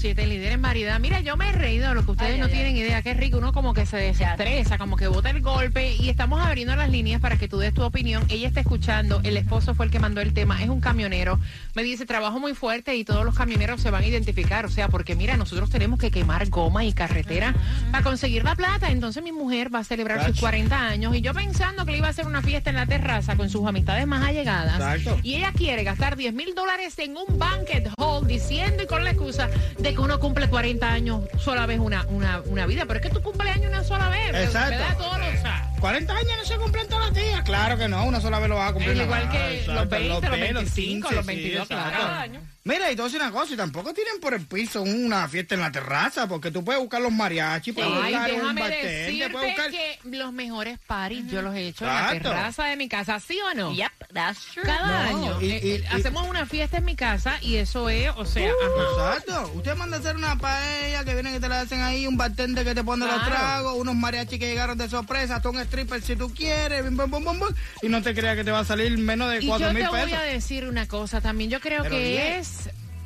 106.7, 0.00 0.26
líder 0.26 0.52
en 0.52 0.62
variedad. 0.62 0.98
Mira, 0.98 1.20
yo 1.20 1.36
me 1.36 1.48
he 1.48 1.52
reído 1.52 1.88
de 1.88 1.94
lo 1.94 2.04
que 2.04 2.12
ustedes 2.12 2.34
Ay, 2.34 2.40
no 2.40 2.46
ay, 2.46 2.52
tienen 2.52 2.76
idea. 2.76 3.02
Qué 3.02 3.14
rico, 3.14 3.38
uno 3.38 3.52
como 3.52 3.74
que 3.74 3.86
se 3.86 3.96
desestresa, 3.96 4.78
como 4.78 4.96
que 4.96 5.08
bota 5.08 5.30
el 5.30 5.40
golpe. 5.40 5.94
Y 5.94 6.08
estamos 6.08 6.40
abriendo 6.40 6.74
las 6.76 6.90
líneas 6.90 7.20
para 7.20 7.36
que 7.36 7.48
tú 7.48 7.58
des 7.58 7.74
tu 7.74 7.82
opinión. 7.82 8.24
Ella 8.28 8.48
está 8.48 8.60
escuchando, 8.60 9.20
el 9.24 9.36
esposo 9.36 9.74
fue 9.74 9.86
el 9.86 9.92
que 9.92 9.98
mandó 9.98 10.20
el 10.20 10.32
tema, 10.32 10.62
es 10.62 10.68
un 10.68 10.80
camionero. 10.80 11.38
Me 11.74 11.82
dice, 11.82 12.06
trabajo 12.06 12.40
muy 12.40 12.54
fuerte 12.54 12.96
y 12.96 13.04
todos 13.04 13.24
los 13.24 13.34
camioneros 13.34 13.80
se 13.80 13.90
van 13.90 14.02
a 14.02 14.06
identificar. 14.06 14.64
O 14.66 14.70
sea, 14.70 14.88
porque 14.88 15.14
mira, 15.14 15.36
nosotros 15.36 15.70
tenemos 15.70 15.98
que 15.98 16.10
quemar 16.10 16.48
goma 16.48 16.84
y 16.84 16.92
carretera 16.92 17.54
para 17.90 18.02
conseguir 18.02 18.44
la 18.44 18.54
plata. 18.54 18.90
Entonces 18.90 19.22
mi 19.22 19.32
mujer 19.32 19.74
va 19.74 19.80
a 19.80 19.84
celebrar 19.84 20.26
sus 20.26 20.40
40 20.40 20.76
años 20.76 21.14
y 21.14 21.20
yo 21.20 21.34
pensando 21.34 21.84
que 21.84 21.92
le 21.92 21.98
iba 21.98 22.06
a 22.06 22.10
hacer 22.10 22.26
una 22.26 22.42
fiesta 22.42 22.70
en 22.70 22.76
la 22.76 22.86
terraza 22.86 23.36
con 23.36 23.50
sus 23.50 23.66
amistades 23.66 24.06
más 24.06 24.24
allegadas. 24.24 24.74
Exacto. 24.74 25.18
Y 25.22 25.36
ella 25.36 25.52
quiere 25.52 25.84
gastar 25.84 26.16
10 26.16 26.32
mil 26.34 26.54
dólares 26.54 26.98
en 26.98 27.16
un 27.16 27.38
banquet 27.38 27.90
hall 27.98 28.26
diciendo 28.26 28.82
y 28.82 28.86
con 28.86 29.04
la 29.04 29.10
excusa 29.10 29.48
de 29.78 29.89
que 29.94 30.00
uno 30.00 30.18
cumple 30.20 30.48
40 30.48 30.88
años 30.90 31.22
sola 31.38 31.66
vez 31.66 31.78
una, 31.78 32.04
una, 32.08 32.40
una 32.46 32.66
vida. 32.66 32.84
Pero 32.86 33.00
es 33.00 33.06
que 33.06 33.10
tú 33.12 33.22
cumples 33.22 33.54
años 33.54 33.68
una 33.68 33.84
sola 33.84 34.08
vez. 34.08 34.34
Exacto. 34.34 34.70
¿verdad? 34.70 34.96
Todos 34.98 35.18
los- 35.18 35.28
o 35.38 35.42
sea, 35.42 35.70
40 35.80 36.12
años 36.16 36.32
no 36.38 36.44
se 36.44 36.56
cumplen 36.56 36.88
todos 36.88 37.06
los 37.06 37.14
días. 37.14 37.42
Claro 37.44 37.76
que 37.78 37.88
no, 37.88 38.04
una 38.04 38.20
sola 38.20 38.38
vez 38.38 38.48
lo 38.48 38.56
vas 38.56 38.70
a 38.70 38.72
cumplir. 38.74 38.96
Es 38.96 39.02
igual 39.02 39.26
nada 39.26 39.32
que 39.32 39.50
los 39.50 39.60
Exacto, 39.60 39.88
20, 39.90 40.08
los 40.08 40.20
20, 40.20 40.52
25, 40.54 41.10
los 41.12 41.26
22, 41.26 41.62
sí, 41.68 41.74
claro. 41.74 41.88
exacto. 41.88 42.06
Cada 42.06 42.20
año. 42.22 42.40
Mira, 42.62 42.90
y 42.92 42.94
te 42.94 43.00
voy 43.00 43.08
a 43.10 43.12
decir 43.12 43.22
una 43.22 43.32
cosa, 43.32 43.54
y 43.54 43.56
tampoco 43.56 43.94
tienen 43.94 44.20
por 44.20 44.34
el 44.34 44.46
piso 44.46 44.82
una 44.82 45.26
fiesta 45.28 45.54
en 45.54 45.62
la 45.62 45.72
terraza, 45.72 46.28
porque 46.28 46.50
tú 46.50 46.62
puedes 46.62 46.78
buscar 46.78 47.00
los 47.00 47.10
mariachis, 47.10 47.72
puedes 47.72 47.90
Ay, 47.90 48.12
buscar 48.14 48.32
un 48.34 48.54
bartender, 48.54 49.32
puedes 49.32 49.48
buscar... 49.56 49.70
que 49.70 49.98
los 50.04 50.32
mejores 50.34 50.78
parties 50.86 51.26
yo 51.28 51.40
los 51.40 51.54
he 51.54 51.68
hecho 51.68 51.86
en 51.86 51.94
la 51.94 52.10
terraza 52.20 52.64
de 52.66 52.76
mi 52.76 52.86
casa, 52.86 53.18
¿sí 53.18 53.38
o 53.50 53.54
no? 53.54 53.72
Yep, 53.74 53.90
that's 54.12 54.44
true. 54.52 54.62
Cada 54.62 55.10
No, 55.10 55.18
año 55.18 55.40
y- 55.40 55.50
eh, 55.52 55.60
y- 55.62 55.68
eh, 55.70 55.84
y- 55.90 55.94
hacemos 55.96 56.28
una 56.28 56.44
fiesta 56.44 56.76
en 56.76 56.84
mi 56.84 56.96
casa 56.96 57.38
y 57.40 57.56
eso 57.56 57.88
es, 57.88 58.10
o 58.14 58.26
sea, 58.26 58.50
ajá. 58.50 59.14
Exacto. 59.14 59.52
Usted 59.54 59.74
manda 59.76 59.96
a 59.96 60.00
hacer 60.00 60.16
una 60.16 60.36
paella 60.36 61.02
que 61.04 61.14
vienen 61.14 61.36
y 61.36 61.40
te 61.40 61.48
la 61.48 61.62
hacen 61.62 61.80
ahí, 61.80 62.06
un 62.06 62.18
bartender 62.18 62.66
que 62.66 62.74
te 62.74 62.84
pone 62.84 63.06
los 63.06 63.24
tragos, 63.24 63.74
unos 63.78 63.94
mariachis 63.94 64.38
que 64.38 64.46
llegaron 64.50 64.76
de 64.76 64.86
sorpresa, 64.90 65.36
hasta 65.36 65.48
un 65.48 65.58
stripper 65.60 66.02
si 66.02 66.14
tú 66.14 66.30
quieres, 66.34 66.84
bim, 66.84 66.94
bum, 66.94 67.10
bum, 67.10 67.24
bum, 67.24 67.38
bum, 67.38 67.54
y 67.80 67.88
no 67.88 68.02
te 68.02 68.14
creas 68.14 68.36
que 68.36 68.44
te 68.44 68.50
va 68.50 68.58
a 68.58 68.64
salir 68.66 68.98
menos 68.98 69.30
de 69.30 69.38
Y 69.38 69.42
yo 69.44 69.48
cuatro 69.48 69.68
te 69.68 69.72
mil 69.74 69.88
voy 69.88 70.00
pesos. 70.02 70.18
a 70.18 70.22
decir 70.24 70.66
una 70.66 70.86
cosa 70.86 71.22
también. 71.22 71.48
Yo 71.48 71.58
creo 71.60 71.84
Pero 71.84 71.94
que 71.96 72.02
bien. 72.04 72.32
es. 72.34 72.50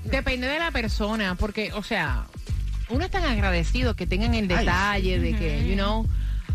Depende 0.05 0.47
de 0.47 0.59
la 0.59 0.71
persona, 0.71 1.35
porque, 1.35 1.73
o 1.73 1.83
sea, 1.83 2.27
uno 2.89 3.05
es 3.05 3.11
tan 3.11 3.25
agradecido 3.25 3.97
que 3.97 4.07
tengan 4.07 4.35
el 4.35 4.51
Ay. 4.51 4.59
detalle 4.59 5.19
de 5.19 5.35
que, 5.35 5.69
you 5.69 5.75
know. 5.75 6.07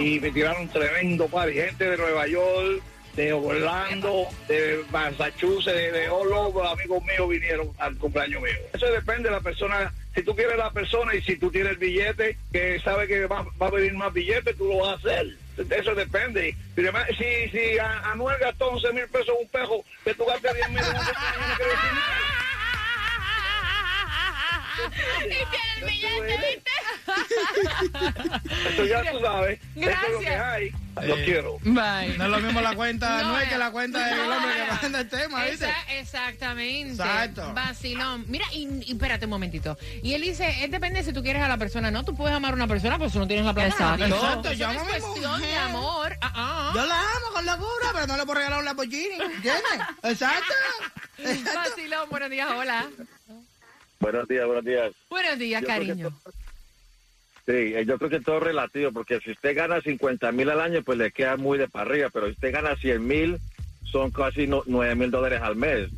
y 0.00 0.18
me 0.20 0.30
tiraron 0.30 0.68
tremendo 0.68 1.26
party. 1.28 1.54
Gente 1.54 1.90
de 1.90 1.96
Nueva 1.98 2.26
York, 2.28 2.82
de 3.16 3.32
Orlando, 3.32 4.26
de 4.48 4.84
Massachusetts, 4.90 5.66
de, 5.76 5.90
de 5.92 6.08
all 6.08 6.32
over, 6.32 6.66
amigos 6.66 7.02
míos 7.04 7.28
vinieron 7.28 7.68
al 7.78 7.96
cumpleaños 7.98 8.42
mío. 8.42 8.52
Eso 8.72 8.86
depende 8.86 9.28
de 9.28 9.34
la 9.34 9.40
persona. 9.40 9.92
Si 10.14 10.22
tú 10.22 10.34
quieres 10.36 10.56
la 10.56 10.70
persona 10.70 11.14
y 11.14 11.20
si 11.22 11.36
tú 11.36 11.50
tienes 11.50 11.72
el 11.72 11.78
billete, 11.78 12.38
que 12.52 12.78
sabe 12.80 13.06
que 13.06 13.26
va, 13.26 13.44
va 13.60 13.66
a 13.66 13.70
venir 13.70 13.92
más 13.94 14.12
billete, 14.12 14.54
tú 14.54 14.66
lo 14.68 14.78
vas 14.78 14.90
a 14.90 14.94
hacer. 14.98 15.36
Eso 15.58 15.94
depende. 15.94 16.54
Si, 17.18 17.48
si, 17.50 17.78
a- 17.78 18.10
Anuel 18.12 18.38
gastó 18.38 18.68
11 18.68 18.92
mil 18.92 19.08
pesos 19.08 19.34
un 19.40 19.48
pejo, 19.48 19.84
que 20.04 20.14
tú 20.14 20.24
gastes 20.26 20.54
10 20.54 20.68
mil 20.70 20.80
no. 20.80 21.00
El 25.78 25.84
billete, 25.84 26.40
¿viste? 26.54 26.70
Eso 28.72 28.84
ya 28.84 29.10
tú 29.10 29.20
sabes. 29.20 29.60
Eso 29.76 29.90
es 29.90 29.96
lo 30.12 30.18
que 30.18 30.24
Gracias. 30.24 30.42
hay. 30.44 30.70
Lo 31.06 31.16
Eh, 31.18 31.24
quiero. 31.26 31.58
Bye. 31.60 32.16
No 32.16 32.24
es 32.24 32.30
lo 32.30 32.38
mismo 32.40 32.60
la 32.62 32.74
cuenta 32.74 33.20
No 33.22 33.28
no, 33.32 33.36
es 33.38 33.44
es. 33.44 33.48
que 33.50 33.58
la 33.58 33.70
cuenta 33.70 34.06
del 34.06 34.16
No 34.16 34.34
hombre 34.36 34.50
es. 34.50 34.64
que 34.64 34.82
manda 34.82 35.00
el 35.00 35.08
tema, 35.10 35.44
¿viste? 35.44 35.66
Esa- 35.68 35.92
exactamente. 35.98 36.92
Exacto. 36.92 37.52
Vacilón. 37.52 38.24
Mira, 38.28 38.46
y, 38.52 38.66
y 38.86 38.92
espérate 38.92 39.26
un 39.26 39.30
momentito. 39.30 39.76
Y 40.02 40.14
él 40.14 40.22
dice, 40.22 40.64
es 40.64 40.70
depende 40.70 41.02
si 41.02 41.12
tú 41.12 41.22
quieres 41.22 41.42
a 41.42 41.48
la 41.48 41.58
persona. 41.58 41.90
No, 41.90 42.02
tú 42.04 42.14
puedes 42.16 42.34
amar 42.34 42.52
a 42.52 42.54
una 42.56 42.66
persona, 42.66 42.96
pero 42.96 43.10
si 43.10 43.18
no 43.18 43.26
tienes 43.26 43.44
la 43.44 43.52
plata. 43.52 43.68
Exacto. 43.68 44.04
Exacto, 44.06 44.52
yo 44.52 44.70
es 44.70 44.76
amo 44.76 44.80
a 44.80 44.84
mi 44.84 44.90
cuestión 45.00 45.40
de 45.40 45.46
mujer. 45.46 45.58
amor. 45.58 46.16
Ah, 46.22 46.32
ah. 46.34 46.72
Yo 46.74 46.86
la 46.86 46.98
amo 46.98 47.26
con 47.34 47.44
locura, 47.46 47.88
pero 47.92 48.06
no 48.06 48.16
le 48.16 48.24
puedo 48.24 48.38
regalar 48.38 48.58
un 48.60 48.64
Lamborghini, 48.64 49.16
¿entiendes? 49.20 49.62
Exacto. 50.02 50.54
Vacilón, 51.54 52.08
buenos 52.08 52.30
días, 52.30 52.48
hola. 52.56 52.86
Buenos 54.00 54.28
días, 54.28 54.46
buenos 54.46 54.64
días. 54.64 54.92
Buenos 55.10 55.38
días, 55.38 55.62
Yo 55.62 55.68
cariño. 55.68 56.20
Sí, 57.46 57.52
eh, 57.52 57.84
yo 57.86 57.96
creo 57.98 58.10
que 58.10 58.20
todo 58.20 58.38
es 58.38 58.42
relativo, 58.42 58.90
porque 58.92 59.20
si 59.20 59.30
usted 59.30 59.54
gana 59.56 59.80
50 59.80 60.32
mil 60.32 60.50
al 60.50 60.60
año, 60.60 60.82
pues 60.82 60.98
le 60.98 61.12
queda 61.12 61.36
muy 61.36 61.58
de 61.58 61.68
para 61.68 61.88
arriba, 61.88 62.10
pero 62.12 62.26
si 62.26 62.32
usted 62.32 62.52
gana 62.52 62.74
100 62.76 63.06
mil, 63.06 63.40
son 63.84 64.10
casi 64.10 64.46
no- 64.48 64.64
9 64.66 64.96
mil 64.96 65.10
dólares 65.10 65.40
al 65.42 65.54
mes. 65.56 65.88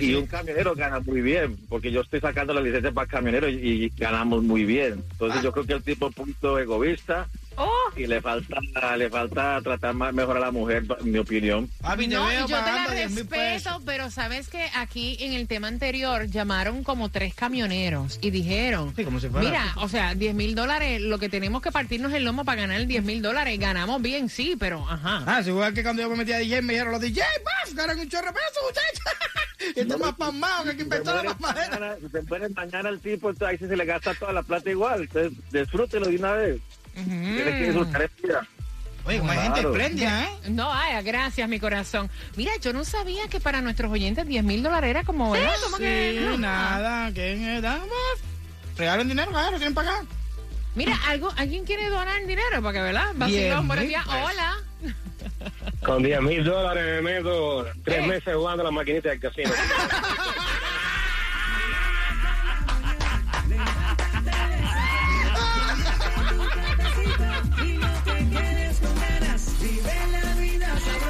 Y 0.00 0.14
un 0.14 0.26
camionero 0.26 0.74
gana 0.74 1.00
muy 1.00 1.20
bien, 1.20 1.58
porque 1.68 1.90
yo 1.92 2.00
estoy 2.00 2.20
sacando 2.20 2.54
la 2.54 2.60
licencia 2.62 2.92
para 2.92 3.06
camionero 3.06 3.48
y, 3.48 3.54
y 3.84 3.92
ganamos 3.96 4.42
muy 4.42 4.64
bien. 4.64 5.04
Entonces 5.10 5.42
yo 5.42 5.52
creo 5.52 5.66
que 5.66 5.74
el 5.74 5.82
tipo 5.84 6.06
es 6.06 6.08
un 6.10 6.14
poquito 6.14 6.58
egoísta 6.58 7.28
Oh, 7.58 7.90
y 7.96 8.06
le 8.06 8.20
falta 8.20 8.60
le 8.96 9.10
falta 9.10 9.60
tratar 9.62 9.92
más 9.94 10.14
mejor 10.14 10.36
a 10.36 10.40
la 10.40 10.50
mujer, 10.52 10.84
en 11.00 11.10
mi 11.10 11.18
opinión. 11.18 11.68
Papi, 11.80 12.08
te 12.08 12.14
no, 12.14 12.26
veo 12.26 12.40
yo 12.42 12.46
te 12.46 12.52
la 12.52 12.60
pagando 12.64 12.92
10 12.92 13.10
mil 13.10 13.28
respeto, 13.28 13.82
pero 13.84 14.10
sabes 14.10 14.48
que 14.48 14.64
aquí 14.76 15.16
en 15.20 15.32
el 15.32 15.48
tema 15.48 15.66
anterior 15.68 16.26
llamaron 16.26 16.84
como 16.84 17.08
tres 17.08 17.34
camioneros 17.34 18.18
y 18.22 18.30
dijeron, 18.30 18.92
Sí, 18.94 19.04
como 19.04 19.18
si 19.18 19.28
fuera- 19.28 19.48
mira, 19.48 19.72
o 19.76 19.88
sea, 19.88 20.14
10 20.14 20.34
mil 20.34 20.54
dólares, 20.54 21.00
lo 21.00 21.18
que 21.18 21.28
tenemos 21.28 21.60
que 21.60 21.72
partirnos 21.72 22.12
el 22.12 22.24
lomo 22.24 22.44
para 22.44 22.62
ganar 22.62 22.86
10 22.86 23.04
mil 23.04 23.22
dólares, 23.22 23.58
ganamos 23.58 24.00
bien, 24.00 24.28
sí, 24.28 24.54
pero 24.58 24.88
ajá. 24.88 25.24
Ah, 25.26 25.42
si 25.42 25.50
que 25.74 25.82
cuando 25.82 26.02
yo 26.02 26.10
me 26.10 26.16
metí 26.16 26.32
a 26.32 26.38
DJ 26.38 26.62
me 26.62 26.74
dijeron 26.74 26.92
los 26.92 27.00
DJ, 27.00 27.22
¡paf! 27.44 27.74
Ganan 27.74 27.98
un 27.98 28.08
chorro 28.08 28.26
de 28.28 28.32
pesos, 28.32 28.62
muchachos. 28.62 29.18
y 29.76 29.80
este 29.80 29.94
es 29.94 29.98
más 29.98 30.14
pasmado 30.14 30.64
que 30.64 30.70
el 30.70 30.76
que 30.76 30.82
inventó 30.84 31.14
la 31.14 31.22
mamadera. 31.24 31.96
te 32.12 32.22
mueres 32.22 32.50
mañana 32.54 32.88
el 32.88 33.00
tipo, 33.00 33.30
entonces 33.30 33.60
ahí 33.60 33.68
se 33.68 33.76
le 33.76 33.84
gasta 33.84 34.14
toda 34.14 34.32
la 34.32 34.42
plata 34.42 34.70
igual. 34.70 35.02
Entonces 35.02 35.32
disfrútelo 35.50 36.06
de 36.06 36.16
una 36.16 36.32
vez. 36.32 36.60
Tiene 37.04 37.44
que 37.44 37.64
disfrutar 37.66 38.02
el 38.02 38.10
día. 38.22 38.40
Oye, 39.04 39.18
como 39.20 39.30
hay 39.32 39.38
gente 39.38 40.04
¿eh? 40.04 40.28
No, 40.50 40.70
ay, 40.72 41.02
gracias, 41.02 41.48
mi 41.48 41.58
corazón. 41.58 42.10
Mira, 42.36 42.52
yo 42.60 42.72
no 42.74 42.84
sabía 42.84 43.26
que 43.28 43.40
para 43.40 43.62
nuestros 43.62 43.90
oyentes 43.90 44.26
10 44.26 44.44
mil 44.44 44.62
dólares 44.62 44.90
era 44.90 45.02
como, 45.04 45.34
Sí, 45.34 45.40
no. 46.20 46.36
nada, 46.36 47.10
que 47.12 47.56
eh, 47.56 47.60
damos. 47.62 47.88
Regalen 48.76 49.08
dinero, 49.08 49.30
claro, 49.30 49.56
tienen 49.56 49.74
para 49.74 49.90
acá. 49.92 50.04
Mira, 50.74 50.96
algo, 51.08 51.32
¿alguien 51.36 51.64
quiere 51.64 51.88
donar 51.88 52.20
dinero? 52.26 52.62
Porque, 52.62 52.80
¿verdad? 52.82 53.06
Vacilón, 53.14 53.66
buenos 53.66 53.86
días. 53.86 54.04
Hola. 54.06 54.56
Con 55.82 56.02
10 56.02 56.20
mil 56.22 56.44
dólares 56.44 57.02
me 57.02 57.14
meto 57.14 57.66
tres 57.84 58.04
Eh. 58.04 58.06
meses 58.06 58.34
jugando 58.34 58.62
a 58.62 58.64
la 58.66 58.70
maquinita 58.70 59.08
del 59.08 59.20
casino. 59.20 59.50